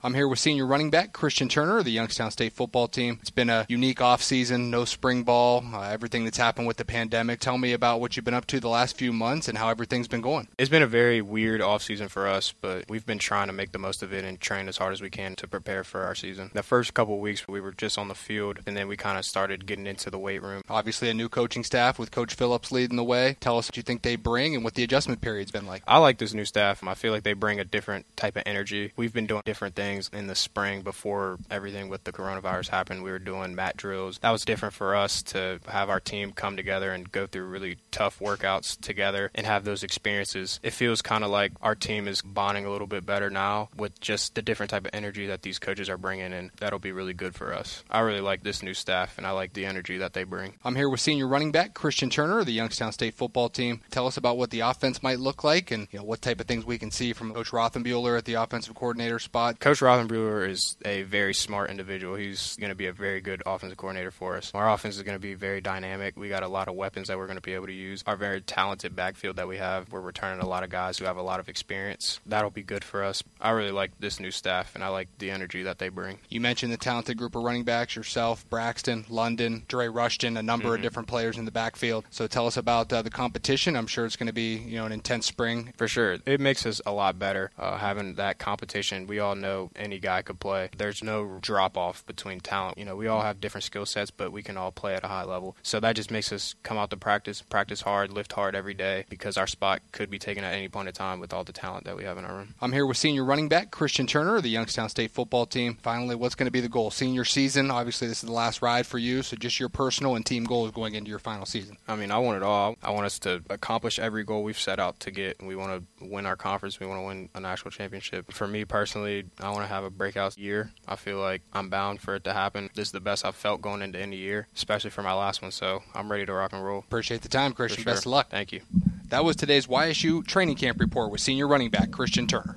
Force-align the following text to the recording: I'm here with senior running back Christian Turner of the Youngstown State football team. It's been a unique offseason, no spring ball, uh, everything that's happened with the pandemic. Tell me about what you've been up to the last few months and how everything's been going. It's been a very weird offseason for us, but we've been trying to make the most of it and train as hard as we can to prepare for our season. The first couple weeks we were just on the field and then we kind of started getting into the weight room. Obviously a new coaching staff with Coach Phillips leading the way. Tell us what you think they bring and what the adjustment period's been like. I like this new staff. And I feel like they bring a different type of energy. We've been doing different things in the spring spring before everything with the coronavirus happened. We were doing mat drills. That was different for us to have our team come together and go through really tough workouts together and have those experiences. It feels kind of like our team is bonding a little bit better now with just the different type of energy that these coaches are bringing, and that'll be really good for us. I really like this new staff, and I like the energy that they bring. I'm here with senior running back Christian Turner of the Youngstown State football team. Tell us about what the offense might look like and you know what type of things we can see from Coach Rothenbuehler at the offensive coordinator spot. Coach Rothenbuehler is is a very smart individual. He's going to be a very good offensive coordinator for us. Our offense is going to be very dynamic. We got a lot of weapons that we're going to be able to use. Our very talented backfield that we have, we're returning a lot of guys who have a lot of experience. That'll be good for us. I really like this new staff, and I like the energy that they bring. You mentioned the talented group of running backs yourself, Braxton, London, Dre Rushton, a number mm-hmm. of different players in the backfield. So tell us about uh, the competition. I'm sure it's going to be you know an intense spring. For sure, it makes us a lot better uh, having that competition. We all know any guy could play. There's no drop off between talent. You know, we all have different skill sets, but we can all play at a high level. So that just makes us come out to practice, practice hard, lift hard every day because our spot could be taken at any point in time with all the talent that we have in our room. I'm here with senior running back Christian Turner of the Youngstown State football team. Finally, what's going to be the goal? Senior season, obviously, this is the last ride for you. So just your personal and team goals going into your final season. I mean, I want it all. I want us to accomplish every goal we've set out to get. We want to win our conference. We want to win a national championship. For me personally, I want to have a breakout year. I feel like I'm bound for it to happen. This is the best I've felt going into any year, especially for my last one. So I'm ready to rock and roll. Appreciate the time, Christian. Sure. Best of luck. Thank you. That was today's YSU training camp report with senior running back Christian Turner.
I'm 0.00 0.14
here 0.14 0.28
with 0.28 0.38
senior 0.38 0.64
running 0.64 0.90
back 0.90 1.12
Christian 1.12 1.48
Turner 1.48 1.78
of 1.78 1.84
the 1.84 1.90
Youngstown 1.90 2.30
State 2.30 2.52
football 2.52 2.86
team. 2.86 3.18
It's 3.20 3.30
been 3.30 3.50
a 3.50 3.66
unique 3.68 3.98
offseason, 3.98 4.70
no 4.70 4.84
spring 4.84 5.24
ball, 5.24 5.64
uh, 5.74 5.80
everything 5.80 6.22
that's 6.22 6.38
happened 6.38 6.68
with 6.68 6.76
the 6.76 6.84
pandemic. 6.84 7.40
Tell 7.40 7.58
me 7.58 7.72
about 7.72 8.00
what 8.00 8.14
you've 8.14 8.24
been 8.24 8.32
up 8.32 8.46
to 8.46 8.60
the 8.60 8.68
last 8.68 8.96
few 8.96 9.12
months 9.12 9.48
and 9.48 9.58
how 9.58 9.70
everything's 9.70 10.06
been 10.06 10.20
going. 10.20 10.46
It's 10.56 10.70
been 10.70 10.84
a 10.84 10.86
very 10.86 11.20
weird 11.20 11.60
offseason 11.60 12.10
for 12.10 12.28
us, 12.28 12.54
but 12.60 12.84
we've 12.88 13.04
been 13.04 13.18
trying 13.18 13.48
to 13.48 13.52
make 13.52 13.72
the 13.72 13.80
most 13.80 14.04
of 14.04 14.12
it 14.12 14.24
and 14.24 14.40
train 14.40 14.68
as 14.68 14.76
hard 14.76 14.92
as 14.92 15.02
we 15.02 15.10
can 15.10 15.34
to 15.34 15.48
prepare 15.48 15.82
for 15.82 16.04
our 16.04 16.14
season. 16.14 16.52
The 16.54 16.62
first 16.62 16.94
couple 16.94 17.18
weeks 17.18 17.48
we 17.48 17.60
were 17.60 17.72
just 17.72 17.98
on 17.98 18.06
the 18.06 18.14
field 18.14 18.60
and 18.68 18.76
then 18.76 18.86
we 18.86 18.96
kind 18.96 19.18
of 19.18 19.24
started 19.24 19.66
getting 19.66 19.88
into 19.88 20.10
the 20.10 20.18
weight 20.18 20.44
room. 20.44 20.62
Obviously 20.68 21.10
a 21.10 21.14
new 21.14 21.28
coaching 21.28 21.64
staff 21.64 21.98
with 21.98 22.12
Coach 22.12 22.34
Phillips 22.34 22.70
leading 22.70 22.96
the 22.96 23.02
way. 23.02 23.36
Tell 23.40 23.58
us 23.58 23.68
what 23.68 23.76
you 23.76 23.82
think 23.82 24.02
they 24.02 24.14
bring 24.14 24.54
and 24.54 24.62
what 24.62 24.74
the 24.74 24.84
adjustment 24.84 25.20
period's 25.20 25.50
been 25.50 25.66
like. 25.66 25.82
I 25.88 25.98
like 25.98 26.18
this 26.18 26.34
new 26.34 26.44
staff. 26.44 26.82
And 26.82 26.88
I 26.88 26.94
feel 26.94 27.12
like 27.12 27.24
they 27.24 27.32
bring 27.32 27.58
a 27.58 27.64
different 27.64 28.06
type 28.16 28.36
of 28.36 28.44
energy. 28.46 28.92
We've 28.94 29.12
been 29.12 29.26
doing 29.26 29.42
different 29.44 29.74
things 29.74 29.87
in 30.12 30.26
the 30.26 30.34
spring 30.34 30.68
spring 30.68 30.82
before 30.82 31.38
everything 31.50 31.88
with 31.88 32.02
the 32.02 32.12
coronavirus 32.12 32.68
happened. 32.68 33.02
We 33.02 33.10
were 33.10 33.18
doing 33.18 33.54
mat 33.54 33.76
drills. 33.76 34.18
That 34.18 34.30
was 34.30 34.44
different 34.44 34.74
for 34.74 34.96
us 34.96 35.22
to 35.24 35.60
have 35.68 35.88
our 35.88 36.00
team 36.00 36.32
come 36.32 36.56
together 36.56 36.90
and 36.90 37.10
go 37.10 37.26
through 37.26 37.44
really 37.44 37.78
tough 37.90 38.18
workouts 38.18 38.80
together 38.80 39.30
and 39.34 39.46
have 39.46 39.64
those 39.64 39.82
experiences. 39.84 40.58
It 40.62 40.72
feels 40.72 41.00
kind 41.00 41.22
of 41.22 41.30
like 41.30 41.52
our 41.62 41.74
team 41.74 42.08
is 42.08 42.22
bonding 42.22 42.66
a 42.66 42.70
little 42.70 42.86
bit 42.86 43.06
better 43.06 43.30
now 43.30 43.68
with 43.76 44.00
just 44.00 44.34
the 44.34 44.42
different 44.42 44.70
type 44.70 44.84
of 44.84 44.90
energy 44.92 45.26
that 45.28 45.42
these 45.42 45.60
coaches 45.60 45.88
are 45.88 45.96
bringing, 45.96 46.32
and 46.32 46.50
that'll 46.58 46.78
be 46.78 46.92
really 46.92 47.14
good 47.14 47.34
for 47.34 47.54
us. 47.54 47.84
I 47.88 48.00
really 48.00 48.20
like 48.20 48.42
this 48.42 48.62
new 48.62 48.74
staff, 48.74 49.16
and 49.16 49.26
I 49.26 49.30
like 49.30 49.52
the 49.52 49.66
energy 49.66 49.98
that 49.98 50.12
they 50.12 50.24
bring. 50.24 50.54
I'm 50.64 50.76
here 50.76 50.88
with 50.88 51.00
senior 51.00 51.28
running 51.28 51.52
back 51.52 51.74
Christian 51.74 52.10
Turner 52.10 52.40
of 52.40 52.46
the 52.46 52.52
Youngstown 52.52 52.92
State 52.92 53.14
football 53.14 53.48
team. 53.48 53.80
Tell 53.90 54.06
us 54.06 54.16
about 54.16 54.36
what 54.36 54.50
the 54.50 54.60
offense 54.60 55.02
might 55.02 55.20
look 55.20 55.44
like 55.44 55.70
and 55.70 55.86
you 55.92 56.00
know 56.00 56.04
what 56.04 56.20
type 56.20 56.40
of 56.40 56.46
things 56.46 56.64
we 56.64 56.78
can 56.78 56.90
see 56.90 57.12
from 57.12 57.32
Coach 57.32 57.50
Rothenbuehler 57.50 58.18
at 58.18 58.24
the 58.24 58.34
offensive 58.34 58.74
coordinator 58.74 59.18
spot. 59.18 59.60
Coach 59.60 59.77
Rothenbuehler 59.80 60.48
is 60.48 60.58
is 60.58 60.76
a 60.84 61.02
very 61.02 61.34
smart 61.34 61.70
individual. 61.70 62.16
He's 62.16 62.56
going 62.56 62.70
to 62.70 62.76
be 62.76 62.86
a 62.86 62.92
very 62.92 63.20
good 63.20 63.42
offensive 63.46 63.78
coordinator 63.78 64.10
for 64.10 64.36
us. 64.36 64.50
Our 64.54 64.70
offense 64.70 64.96
is 64.96 65.02
going 65.02 65.16
to 65.16 65.20
be 65.20 65.34
very 65.34 65.60
dynamic. 65.60 66.16
We 66.16 66.28
got 66.28 66.42
a 66.42 66.48
lot 66.48 66.68
of 66.68 66.74
weapons 66.74 67.08
that 67.08 67.18
we're 67.18 67.26
going 67.26 67.36
to 67.36 67.42
be 67.42 67.54
able 67.54 67.66
to 67.66 67.72
use. 67.72 68.02
Our 68.06 68.16
very 68.16 68.40
talented 68.40 68.94
backfield 68.96 69.36
that 69.36 69.48
we 69.48 69.58
have, 69.58 69.90
we're 69.92 70.00
returning 70.00 70.40
a 70.40 70.48
lot 70.48 70.64
of 70.64 70.70
guys 70.70 70.98
who 70.98 71.04
have 71.04 71.16
a 71.16 71.22
lot 71.22 71.40
of 71.40 71.48
experience. 71.48 72.20
That'll 72.26 72.50
be 72.50 72.62
good 72.62 72.84
for 72.84 73.04
us. 73.04 73.22
I 73.40 73.50
really 73.50 73.70
like 73.70 73.92
this 73.98 74.20
new 74.20 74.30
staff, 74.30 74.74
and 74.74 74.82
I 74.82 74.88
like 74.88 75.08
the 75.18 75.30
energy 75.30 75.62
that 75.62 75.78
they 75.78 75.88
bring. 75.88 76.18
You 76.28 76.40
mentioned 76.40 76.72
the 76.72 76.76
talented 76.76 77.16
group 77.16 77.34
of 77.34 77.42
running 77.42 77.64
backs 77.64 77.96
yourself, 77.96 78.48
Braxton, 78.50 79.06
London, 79.08 79.64
Dre 79.68 79.88
Rushton, 79.88 80.36
a 80.36 80.42
number 80.42 80.66
mm-hmm. 80.66 80.76
of 80.76 80.82
different 80.82 81.08
players 81.08 81.38
in 81.38 81.44
the 81.44 81.50
backfield. 81.50 82.04
So 82.10 82.26
tell 82.26 82.46
us 82.46 82.56
about 82.56 82.92
uh, 82.92 83.02
the 83.02 83.10
competition. 83.10 83.76
I'm 83.76 83.86
sure 83.86 84.06
it's 84.06 84.16
going 84.16 84.26
to 84.28 84.32
be 84.32 84.56
you 84.56 84.76
know 84.76 84.86
an 84.86 84.92
intense 84.92 85.26
spring. 85.26 85.72
For 85.76 85.88
sure, 85.88 86.18
it 86.26 86.40
makes 86.40 86.66
us 86.66 86.80
a 86.86 86.92
lot 86.92 87.18
better 87.18 87.50
uh, 87.58 87.76
having 87.78 88.14
that 88.14 88.38
competition. 88.38 89.06
We 89.06 89.18
all 89.18 89.34
know 89.34 89.67
any 89.76 89.98
guy 89.98 90.22
could 90.22 90.40
play. 90.40 90.70
There's 90.76 91.02
no 91.02 91.38
drop 91.40 91.76
off 91.76 92.04
between 92.06 92.40
talent. 92.40 92.78
You 92.78 92.84
know, 92.84 92.96
we 92.96 93.06
all 93.06 93.22
have 93.22 93.40
different 93.40 93.64
skill 93.64 93.86
sets, 93.86 94.10
but 94.10 94.32
we 94.32 94.42
can 94.42 94.56
all 94.56 94.72
play 94.72 94.94
at 94.94 95.04
a 95.04 95.08
high 95.08 95.24
level. 95.24 95.56
So 95.62 95.80
that 95.80 95.96
just 95.96 96.10
makes 96.10 96.32
us 96.32 96.54
come 96.62 96.78
out 96.78 96.90
to 96.90 96.96
practice, 96.96 97.42
practice 97.42 97.82
hard, 97.82 98.12
lift 98.12 98.32
hard 98.32 98.54
every 98.54 98.74
day 98.74 99.04
because 99.08 99.36
our 99.36 99.46
spot 99.46 99.80
could 99.92 100.10
be 100.10 100.18
taken 100.18 100.44
at 100.44 100.54
any 100.54 100.68
point 100.68 100.88
in 100.88 100.94
time 100.94 101.20
with 101.20 101.32
all 101.32 101.44
the 101.44 101.52
talent 101.52 101.84
that 101.84 101.96
we 101.96 102.04
have 102.04 102.18
in 102.18 102.24
our 102.24 102.34
room. 102.34 102.54
I'm 102.60 102.72
here 102.72 102.86
with 102.86 102.96
senior 102.96 103.24
running 103.24 103.48
back 103.48 103.70
Christian 103.70 104.06
Turner 104.06 104.36
of 104.36 104.42
the 104.42 104.50
Youngstown 104.50 104.88
State 104.88 105.10
football 105.10 105.46
team. 105.46 105.76
Finally, 105.82 106.16
what's 106.16 106.34
going 106.34 106.46
to 106.46 106.52
be 106.52 106.60
the 106.60 106.68
goal? 106.68 106.90
Senior 106.90 107.24
season, 107.24 107.70
obviously, 107.70 108.08
this 108.08 108.22
is 108.22 108.28
the 108.28 108.32
last 108.32 108.62
ride 108.62 108.86
for 108.86 108.98
you. 108.98 109.22
So 109.22 109.36
just 109.36 109.60
your 109.60 109.68
personal 109.68 110.16
and 110.16 110.24
team 110.24 110.44
goals 110.44 110.70
going 110.70 110.94
into 110.94 111.10
your 111.10 111.18
final 111.18 111.46
season. 111.46 111.76
I 111.86 111.96
mean, 111.96 112.10
I 112.10 112.18
want 112.18 112.36
it 112.36 112.42
all. 112.42 112.76
I 112.82 112.90
want 112.90 113.06
us 113.06 113.18
to 113.20 113.42
accomplish 113.50 113.98
every 113.98 114.24
goal 114.24 114.42
we've 114.42 114.58
set 114.58 114.78
out 114.78 115.00
to 115.00 115.10
get. 115.10 115.42
We 115.42 115.56
want 115.56 115.86
to 115.98 116.04
win 116.04 116.26
our 116.26 116.36
conference. 116.36 116.80
We 116.80 116.86
want 116.86 117.00
to 117.00 117.06
win 117.06 117.28
a 117.34 117.40
national 117.40 117.70
championship. 117.70 118.32
For 118.32 118.46
me 118.46 118.64
personally, 118.64 119.24
I 119.40 119.50
want 119.58 119.68
to 119.68 119.74
have 119.74 119.84
a 119.84 119.90
breakout 119.90 120.38
year. 120.38 120.70
I 120.86 120.94
feel 120.94 121.18
like 121.18 121.42
I'm 121.52 121.68
bound 121.68 122.00
for 122.00 122.14
it 122.14 122.24
to 122.24 122.32
happen. 122.32 122.70
This 122.74 122.88
is 122.88 122.92
the 122.92 123.00
best 123.00 123.24
I've 123.24 123.34
felt 123.34 123.60
going 123.60 123.82
into 123.82 123.98
any 123.98 124.16
year, 124.16 124.46
especially 124.54 124.90
for 124.90 125.02
my 125.02 125.12
last 125.12 125.42
one. 125.42 125.50
So 125.50 125.82
I'm 125.94 126.10
ready 126.10 126.24
to 126.26 126.32
rock 126.32 126.52
and 126.52 126.64
roll. 126.64 126.78
Appreciate 126.78 127.22
the 127.22 127.28
time, 127.28 127.52
Christian. 127.52 127.82
Sure. 127.82 127.92
Best 127.92 128.06
of 128.06 128.12
luck. 128.12 128.28
Thank 128.30 128.52
you. 128.52 128.60
That 129.08 129.24
was 129.24 129.34
today's 129.34 129.66
YSU 129.66 130.24
training 130.26 130.56
camp 130.56 130.78
report 130.80 131.10
with 131.10 131.20
senior 131.20 131.48
running 131.48 131.70
back 131.70 131.90
Christian 131.90 132.26
Turner. 132.26 132.56